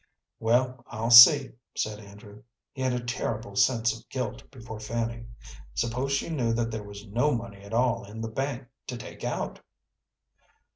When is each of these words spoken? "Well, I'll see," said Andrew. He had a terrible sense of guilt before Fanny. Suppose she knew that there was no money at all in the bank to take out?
"Well, 0.39 0.83
I'll 0.87 1.11
see," 1.11 1.51
said 1.77 1.99
Andrew. 1.99 2.41
He 2.71 2.81
had 2.81 2.91
a 2.93 3.03
terrible 3.03 3.55
sense 3.55 3.95
of 3.95 4.09
guilt 4.09 4.49
before 4.49 4.79
Fanny. 4.79 5.27
Suppose 5.75 6.11
she 6.11 6.27
knew 6.31 6.53
that 6.53 6.71
there 6.71 6.81
was 6.81 7.05
no 7.05 7.35
money 7.35 7.61
at 7.61 7.71
all 7.71 8.05
in 8.05 8.21
the 8.21 8.27
bank 8.31 8.67
to 8.87 8.97
take 8.97 9.23
out? 9.23 9.61